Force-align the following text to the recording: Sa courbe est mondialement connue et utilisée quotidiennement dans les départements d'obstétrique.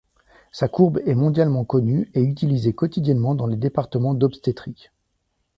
Sa 0.51 0.67
courbe 0.67 0.99
est 1.05 1.13
mondialement 1.13 1.63
connue 1.63 2.09
et 2.15 2.23
utilisée 2.23 2.73
quotidiennement 2.73 3.35
dans 3.35 3.45
les 3.45 3.55
départements 3.55 4.15
d'obstétrique. 4.15 4.91